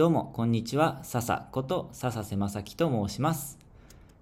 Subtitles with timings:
[0.00, 1.00] どうも、こんにちは。
[1.02, 3.58] 笹こと笹瀬正樹と申します。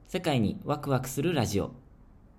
[0.08, 1.70] 世界にワクワクするラジオ。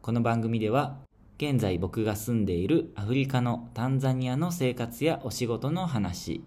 [0.01, 0.97] この番組では、
[1.37, 6.43] 現在僕が住んでいるアフリカのタンザニアの生活やお仕事の話、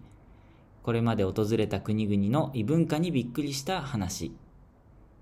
[0.83, 4.31] これまで訪れた国々の異文化にびっくりした話、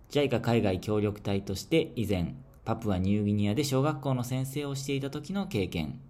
[0.10, 2.36] JICA 海外協力隊として以前、
[2.66, 6.02] パプアニューギニアで小学校の先生をしていた時の経験、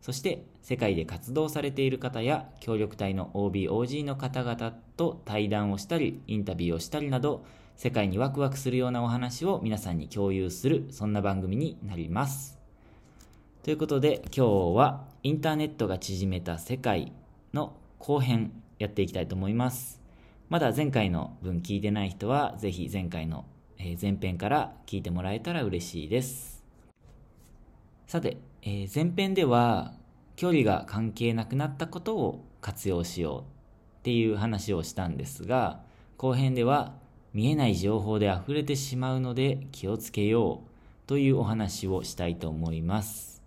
[0.00, 7.44] そして世界で活動されている方や協力隊の OB、OG の方々と対談をしたり、インタビューをしたりなど、
[7.76, 12.58] 世界にワクワクするようなお話を皆さんに共有する、そんな番組になります。
[13.62, 17.12] ということで今日はインターネットが縮めた世界
[17.52, 20.00] の後編やっていきたいと思います。
[20.48, 23.44] まだ前回の分聞いてない人はぜひ前回の
[23.78, 26.64] 前編から聞いてもらえたら嬉しいです。
[28.06, 29.94] さて、えー前編では
[30.36, 33.44] 距離が関係なくなったことを活用しようっ
[34.04, 35.82] ていう話をしたんですが、
[36.16, 36.94] 後編では
[37.34, 40.70] 見えない情報で溢れてしまうので気をつけよう
[41.06, 43.42] というお話をしたいと思います。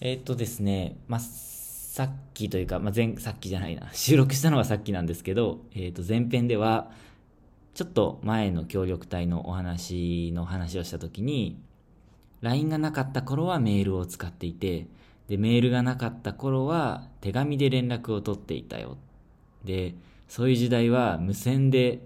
[0.00, 6.90] えーっとですね、まあ、さっきというか、まあ、前、さっきじゃないな、 収録したのはさっきなんですけど、えーっと、前編では、
[7.74, 11.60] ちょっと前の協力隊のお話の話をしたときに、
[12.42, 14.86] LINE がなかった頃はメールを使っていて、
[15.28, 18.96] で、メールがなかった頃は手紙で連絡を取っていたよ。
[19.64, 19.94] で、
[20.28, 22.00] そういう時代は無線で、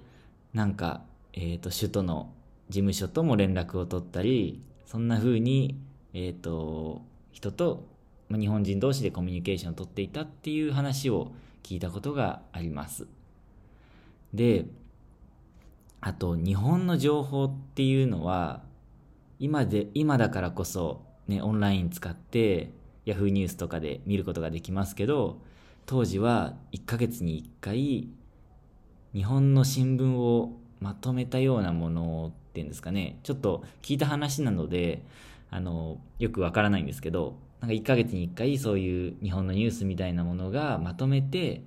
[0.53, 2.33] なんか、えっ、と、首都の
[2.69, 5.79] 事務所とも連絡を取ったり、そんな風に、
[6.13, 7.87] えっ、と、人と、
[8.29, 13.07] ま日本人同士でコミュニケーションを取っていたっていう話を聞いたことがあります。
[14.33, 14.67] で、
[16.01, 18.63] あと、日本の情報っていうのは、
[19.39, 22.73] 今で、今だからこそ、ね、オンライン使って、
[23.05, 25.41] ヤフーニュースとかで見ることができますけど、
[25.87, 28.09] 当時は1ヶ月に1回、
[29.13, 35.03] 日本の新聞をまとめたようなものっていうんですかね、ちょっと聞いた話なので、
[35.51, 41.63] あの、よくわからないんですけど、なんか1ヶ月に1回そういう日本のニュースみたいなものがまとめて、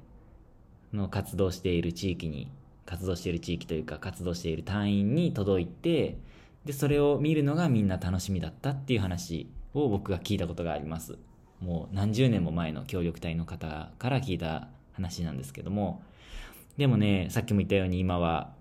[0.94, 2.50] の活動している地域に、
[2.86, 6.18] 活動している地域というか活動している隊員に届いて、
[6.68, 11.18] で、それを見るのがみんな楽しみだったっていう話を僕が聞いたことがあります。
[11.62, 16.04] もう何十年も前の協力隊の方から聞いた話なんですけども、
[16.76, 18.54] でもね、さっきも言ったように今は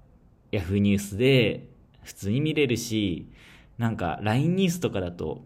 [0.52, 1.68] Yahoo ニュースで
[2.04, 3.28] 普通に見れるし、
[3.76, 5.44] なんか LINE ニュースとかだと、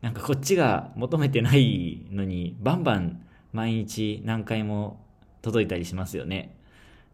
[0.00, 5.04] なんかこっちが求めてないのにバンバン毎日何回も
[5.42, 6.56] 届いたりしますよね。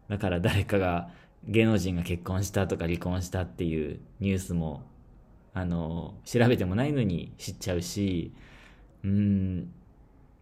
[0.07, 1.09] だから誰かが
[1.47, 4.83] 芸能人が結婚したとか離婚したっていうニュースも
[5.53, 8.33] あの調べてもないのに知っちゃうし
[9.03, 9.71] うん。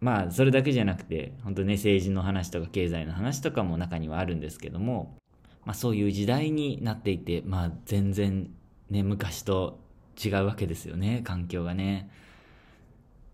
[0.00, 5.16] まあそれだけじゃなくて本当ね政治の話とか経済の話とかも中にはあるんですけども、
[5.64, 8.50] まあ、そういう時代になっていてまあ全然
[8.90, 9.78] ね昔と
[10.22, 12.10] 違うわけですよね環境がね。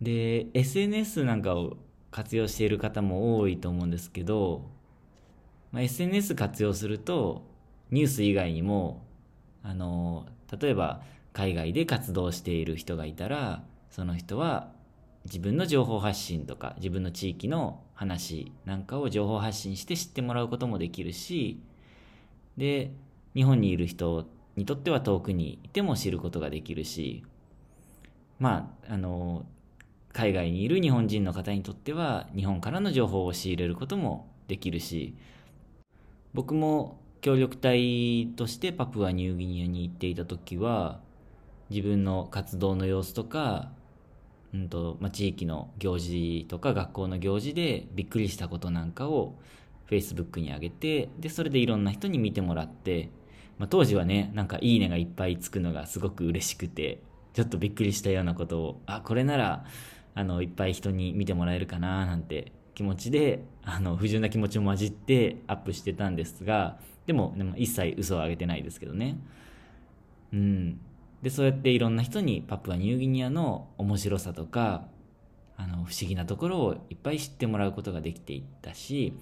[0.01, 1.77] で SNS なんかを
[2.11, 4.69] 活用している方も多いと思うんですけど、
[5.71, 7.45] まあ、SNS 活用すると
[7.93, 9.07] ニュース以外にも
[9.63, 10.27] あの
[10.61, 14.73] 例えば海外で活動している人がいたらその人は
[15.25, 21.61] 自分の情報発信とか自分の地域の話なんかを情報発信して知ってもらうこともできるし
[22.57, 22.91] で
[23.35, 24.27] 日本にいる人
[24.57, 27.23] にとっては遠くにいても知ることができるし
[28.41, 29.47] まああの
[30.13, 35.15] 海外にいる日本人の方にとっては日本からの情報を仕入れることもできるし
[36.35, 41.01] 僕も協力隊としてパプアニューギニアに行っていた時は
[41.71, 43.71] 自分の活動の様子とか、
[44.53, 49.37] うんとまあ、地域の行事とか学校の行事でびっくりしたことなんかを
[49.89, 53.09] Facebook に上げてでそれでいろんな人に見てもらって、
[53.57, 57.03] まあ、当時はねなんかいいねがいっぱいつくのがすごく嬉しくて
[57.35, 59.65] ちょっとびっくりしたようなことをあこれなら
[60.17, 69.19] あのいっぱい人に見てもらえるかななんて気持ちであの不純な気持ちも混じってアップしてたんですがでもでも一切嘘をあげてないですけどね。
[70.33, 70.81] うん。
[71.23, 74.85] でそうやっていろんな人にパプアニューギニアの面白さとか
[75.57, 79.15] あの不思議なところをいっぱい知ってもらうことができていったし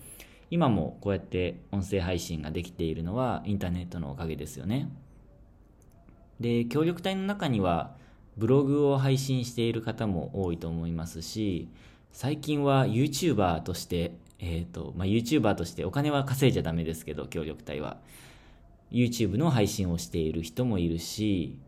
[0.50, 4.88] 今もこうやって音声配信ができているのはインターネットのおかげですよね。
[6.40, 7.94] で協力隊の中には
[8.38, 11.68] ブログを配信している方も多いと思いますし
[12.12, 17.98] 最近は YouTuber として、えーとまあ、YouTuber としてお金は稼いじゃダメですけど協力隊は。
[18.90, 21.58] YouTube の配信をしている人もいるし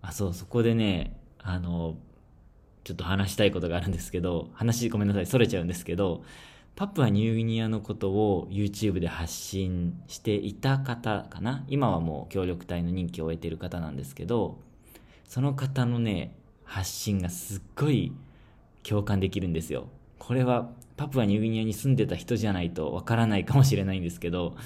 [0.00, 1.96] あそうそこでねあの
[2.84, 6.22] ちょっと話したいことがあるんですけど話ごめんなさいそれちゃうんですけど
[6.76, 11.64] パプアニューギニアのことを YouTube で発信していた方かな。
[11.68, 14.60] 今はもう協力隊の任期を終えている方なんですけど
[15.26, 18.12] その方のね発信がすっごい
[18.82, 19.88] 共感できるんですよ。
[20.18, 24.56] これはパプアニューギニアに住んでた人じゃないとわからないかもしれないんですけど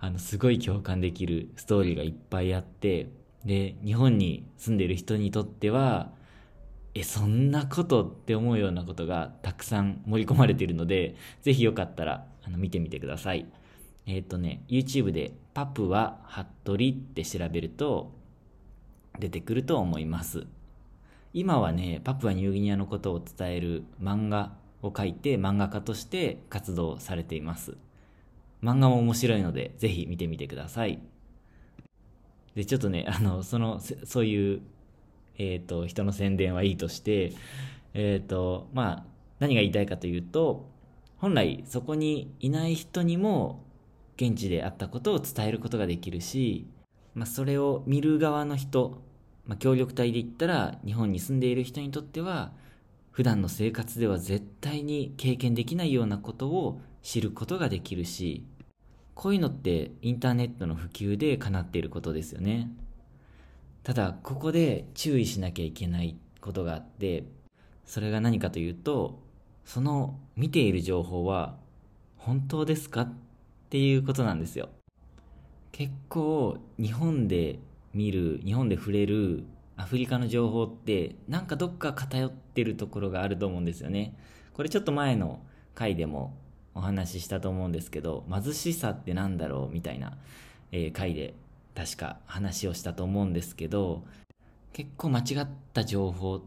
[0.00, 3.08] あのすごい共感できるストーリーがいっぱいあって
[3.44, 6.10] で日本に住んでる人にとっては
[6.98, 13.46] え、そんなことって思うようなことがたくさん盛り込まれているので、ぜひよかったらあの見てみてください。
[14.06, 18.12] えっ、ー、とね、YouTube でパプは服部って調べると
[19.18, 20.46] 出てくると思います。
[21.32, 27.76] 今はね、パプはニューギニアのことを伝える漫画を書いて漫画家として活動されています。
[28.62, 31.00] 漫画も面白いので、ぜひ見てみてください。
[32.54, 34.62] で、ちょっとね、あの、その、そういう
[35.38, 37.32] えっ、ー、と、人の宣伝はいいとして、
[37.94, 39.04] えっ、ー、と、まあ、
[39.38, 40.68] 何が言いたいかというと、
[41.16, 43.64] 本来そこにいない人にも
[44.16, 46.66] 現地であったことを伝えることができるし、
[47.14, 49.00] まあ、それを見る側の人、
[49.46, 52.52] まあ、協力隊で言ったら日本に住んでいる人にとっては
[53.18, 58.46] 普段の生活では絶対に経験できないようなことを知ることができるし
[59.16, 62.70] こういうのってインターネットの普及で叶っていることですよね。
[63.82, 67.24] ただここで注意しなきゃいけないことがあって
[67.84, 69.18] それが何かというと
[69.64, 71.56] その見ている情報は
[72.18, 73.12] 本当ですかっ
[73.68, 74.68] ていうことなんですよ
[75.72, 77.58] 結構日本で
[77.92, 79.42] 見る日本で触れる
[79.78, 84.18] アフリカの情報ってなんかどっか偏ってるところがあると思うんですよね。
[84.52, 85.40] これちょっと前の
[85.74, 86.36] 回でも
[86.74, 90.18] お話ししたと思うんですけど貧しさって何だろうみたいな、
[90.72, 91.34] えー、回で
[91.76, 94.04] 確か話をしたと思うんですけど
[94.72, 96.42] 結構間違った情報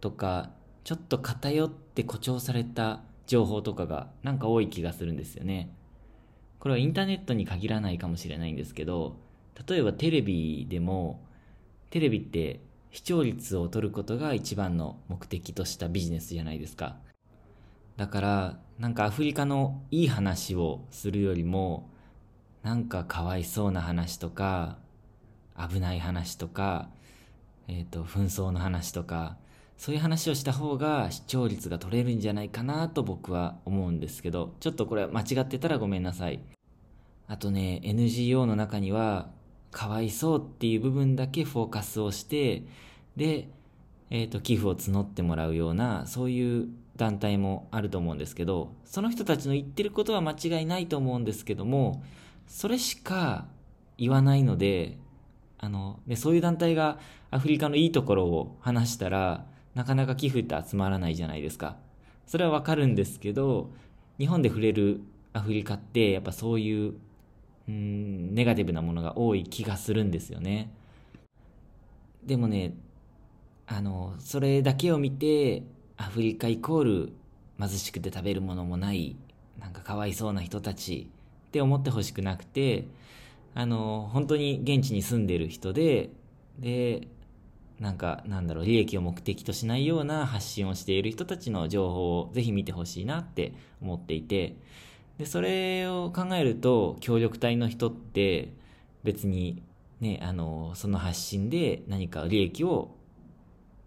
[0.00, 0.50] とか
[0.82, 5.72] ちょっと偏って誇張された情報とかがなんか多い気がするんですよね。
[6.58, 9.16] これはインターネットに限らないかもしれないんですけど
[9.68, 11.20] 例えばテレビでも
[11.90, 12.60] テレビって
[12.92, 16.96] 視聴率を取ることが一番の目的としたビジネスじゃないですか
[17.96, 21.90] だからなんかアフリカのいい話をするよりも
[22.62, 24.78] なんかかわいそうな話とか、
[25.56, 26.90] 危ない話とか、
[27.66, 29.36] えっ、ー、と、紛争の話とか、
[29.76, 36.40] そういう話をした方が視聴率が取れるんじゃないかなと僕は思うんですけど、ちょっとこれ間違ってたらごめんなさい。
[37.26, 39.30] あとね、NGO の中には、
[39.72, 42.62] かわいそうっていう部分だけフォーカスをして、
[43.16, 43.48] で、
[44.10, 52.04] えっ、ー、と、寄付を募ってもらうような、そういう団体もあると思うんですけど、その人たちの言ってることは間違いないと思うんですけども、
[52.46, 53.46] それしか
[53.96, 54.98] 言わないので、
[55.58, 56.98] あの、で、そういう団体が
[57.30, 61.76] アフリカのいいところを話したら、なかなか寄付って集まらないじゃないですか。
[62.26, 63.70] それはわかるんですけど、
[64.18, 65.00] 日本で触れる
[65.32, 66.94] アフリカって、やっぱそういう、
[67.72, 70.70] うん、ネガティブなものが多い気がするんですよね。
[72.22, 72.74] でもね、
[73.66, 75.62] あの、それだけを見て、
[75.96, 77.12] アフリカイコール
[77.58, 79.16] 貧しくて食べるものもない、
[79.58, 81.08] なんかかわいそうな人たち
[81.48, 82.88] って思ってほしくなくて、
[83.54, 86.10] あの、本当に現地に住んでる人で、
[86.58, 87.08] で、
[87.80, 94.56] なんか、なんだろう、利益を目的としないような発信をしている人たちの情報をぜひ見てほしいなって思っていて、
[95.18, 98.52] で、それを考えると、協力隊の人って
[99.04, 99.62] 別に
[100.00, 102.96] ね、あの、その発信で何か利益を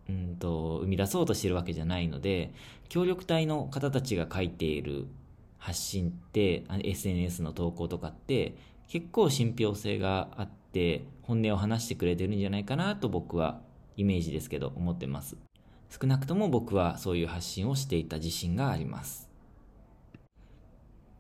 [0.10, 2.54] うんと生み出そうとしてるわけじゃないので
[2.90, 5.08] 協力隊の方たちが書いている
[5.58, 8.56] 発信って SNS の投稿とかって
[8.88, 13.62] 結構信憑性があって本音を話してくれてるんじゃないかなと僕は
[13.98, 15.38] イメージですけど思ってます。
[15.90, 19.25] 少なくとも僕はそういう発信をしていた自信があります。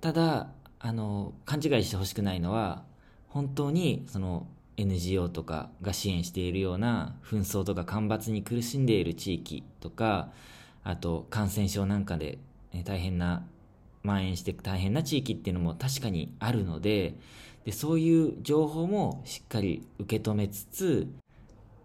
[0.06, 2.84] ただあの勘違いしてほしくないのは
[3.28, 4.46] 本当にその
[4.78, 10.30] NGO とかが支援しているような紛争とか干ばつに苦しんでいる地域とか
[10.84, 12.38] あと感染症なんかで
[12.84, 13.48] 大変な
[14.04, 17.16] 蔓延して大変な地域っていうのも確かにあるので
[17.66, 21.08] でそういう情報もしっかり受け止めつつ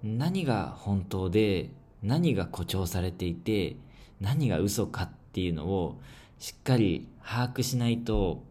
[0.02, 1.70] 何が本当で
[2.02, 3.76] 何が誇張されていて
[4.20, 5.98] 何が嘘かっていうのを
[6.38, 8.42] しっかり把握しないと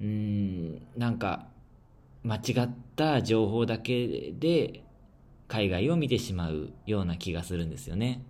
[0.00, 1.48] うんなんか
[2.24, 4.82] 間違った情報だけで
[5.48, 8.22] 海外を見てしまうような気がするんですよね。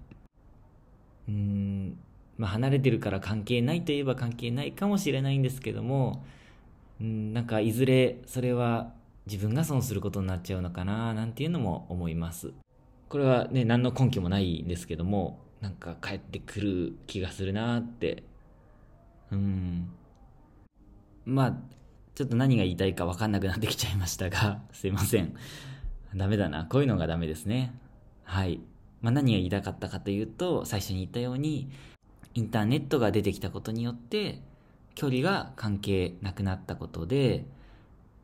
[1.28, 1.98] うん
[2.36, 6.24] まあ、離れてるから関係ないといえば関係ないかもしれないんですけども、
[7.00, 8.92] うん、なんかいずれそれは
[9.26, 12.52] 自分が損することになっちゃうのかななんていうのも思います。
[13.08, 18.24] これはね、何の根拠もないんですけども、なんか帰ってくる気がするなって。
[19.32, 19.88] うん。
[21.24, 21.56] まあ、
[22.14, 25.34] ちょっと何が言いたいか分かんなくなってきちゃいましたが、 すいません。
[26.14, 26.66] ダメだな。
[26.66, 27.74] こういうのがダメですね。
[28.24, 28.60] はい。
[29.00, 31.70] まあ、何が言いたかったかというと、最初に言ったように、
[32.34, 34.42] インターネットが出てきたことによって、
[34.94, 37.46] 距離が関係なくなったことで、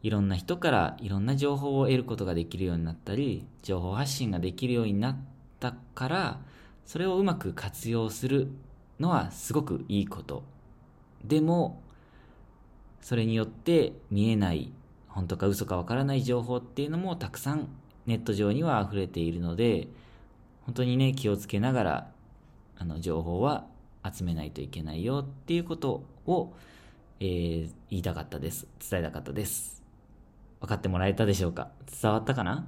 [0.03, 5.17] いろんな人からいろんな情報を得ることができるようになったり、情報発信ができるようになっ
[5.59, 6.41] たから、
[6.85, 8.51] それをうまく活用する
[9.01, 10.58] のはすごくいいこと。
[11.25, 11.81] でも、
[13.01, 14.73] それによって見えない、
[15.09, 17.69] 本当か嘘かわからない情報っていうのもたくさん
[18.07, 19.89] ネット上には溢れているので、
[20.63, 22.11] 本当にね、気をつけながら、
[22.79, 23.67] あの、情報は
[24.05, 26.53] 集めないといけないよっていうことを、
[27.21, 28.67] えー、言いたかったです。
[28.91, 29.83] 伝えたかったです。
[30.61, 31.71] 分かってもらえたでしょうか？
[32.03, 32.67] 伝わったかな？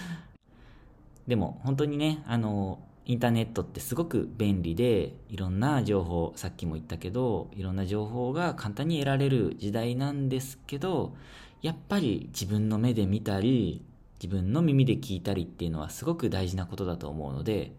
[1.26, 11.14] でも、本当にね、あの、インターネットってすごく便利で、いろんな情報、さっきも言ったけど、いろんな情報が簡単に得られる時代なんですけど、
[11.62, 13.84] やっぱり自分の目で見たり、
[14.22, 17.72] 自分の耳で聞いたりっていうのはすごく大事なことだと思うので、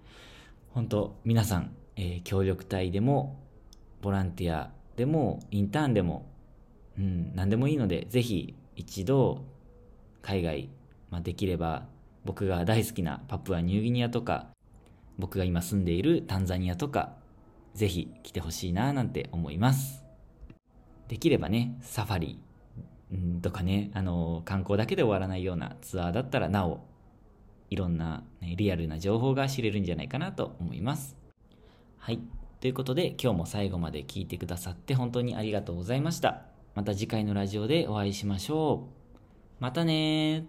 [0.71, 3.39] 本当皆さん、えー、協力隊でも、
[4.01, 6.25] ボランティアでも、インターンでも、
[6.97, 9.45] うん、何でもいいので、ぜひ一度、
[10.21, 10.69] 海外、
[11.09, 11.85] まあ、できれば、
[12.25, 14.49] 僕が大好きなパプアニューギニアとか、
[15.21, 17.13] 僕が今住んでいるタンザニアとか、
[17.73, 20.03] ぜひ来てほしいななんて思います。
[21.07, 22.41] できればね、サファリ
[23.41, 26.81] とかね、あの、観光だけで終わらないようなツアーだったらなお、
[27.69, 31.15] いろんな、ね、リアルな情報が知れるんじゃないかなと思います。
[31.97, 32.19] はい。
[32.59, 36.41] ということで、今日も最後まで聞いてくださって本当にありがとうございました。
[36.73, 39.01] また次回のラジオでお会いしましょう。
[39.59, 40.45] またね